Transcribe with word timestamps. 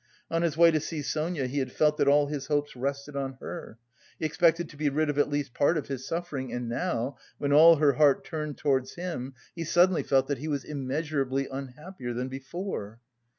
On 0.31 0.41
his 0.41 0.57
way 0.57 0.71
to 0.71 0.79
see 0.79 1.03
Sonia 1.03 1.45
he 1.45 1.59
had 1.59 1.71
felt 1.71 1.97
that 1.97 2.07
all 2.07 2.25
his 2.25 2.47
hopes 2.47 2.75
rested 2.75 3.15
on 3.15 3.33
her; 3.39 3.77
he 4.19 4.25
expected 4.25 4.67
to 4.69 4.75
be 4.75 4.89
rid 4.89 5.11
of 5.11 5.19
at 5.19 5.29
least 5.29 5.53
part 5.53 5.77
of 5.77 5.89
his 5.89 6.07
suffering, 6.07 6.51
and 6.51 6.67
now, 6.67 7.17
when 7.37 7.53
all 7.53 7.75
her 7.75 7.93
heart 7.93 8.23
turned 8.25 8.57
towards 8.57 8.95
him, 8.95 9.35
he 9.55 9.63
suddenly 9.63 10.01
felt 10.01 10.25
that 10.25 10.39
he 10.39 10.47
was 10.47 10.63
immeasurably 10.63 11.47
unhappier 11.51 12.15
than 12.15 12.29
before. 12.29 12.99